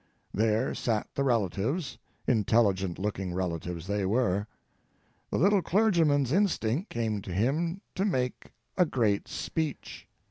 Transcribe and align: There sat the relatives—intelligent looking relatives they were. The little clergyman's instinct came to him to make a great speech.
There 0.33 0.73
sat 0.73 1.05
the 1.13 1.23
relatives—intelligent 1.23 2.97
looking 2.97 3.35
relatives 3.35 3.85
they 3.85 4.03
were. 4.03 4.47
The 5.29 5.37
little 5.37 5.61
clergyman's 5.61 6.31
instinct 6.31 6.89
came 6.89 7.21
to 7.21 7.31
him 7.31 7.81
to 7.93 8.03
make 8.03 8.51
a 8.75 8.87
great 8.87 9.27
speech. 9.27 10.07